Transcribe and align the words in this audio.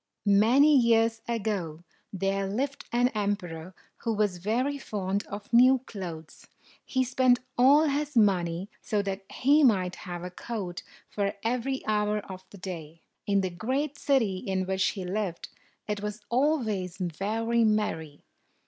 Many 0.25 0.75
years 0.75 1.21
ago, 1.27 1.83
there 2.11 2.47
lived 2.47 2.85
an 2.91 3.09
emperor 3.09 3.75
who 3.97 4.13
was 4.13 4.39
very 4.39 4.79
fond 4.79 5.27
of 5.27 5.53
new 5.53 5.77
clothes. 5.85 6.47
He 6.83 7.03
spent 7.03 7.37
all 7.55 7.83
his 7.83 8.17
money 8.17 8.67
so 8.81 9.03
that 9.03 9.21
he 9.31 9.63
might 9.63 9.97
have 9.97 10.23
a 10.23 10.31
coat 10.31 10.81
for 11.07 11.35
every 11.43 11.85
hour 11.85 12.17
of 12.17 12.43
the 12.49 12.57
day. 12.57 13.03
In 13.27 13.41
the 13.41 13.51
great 13.51 13.95
city 13.99 14.37
in 14.37 14.65
which 14.65 14.85
he 14.87 15.05
lived, 15.05 15.49
it 15.87 16.01
was 16.01 16.21
always 16.31 16.97
very 16.97 17.63
merry. 17.63 18.23